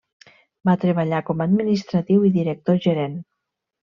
[0.69, 3.15] Va treballar com a administratiu i director gerent.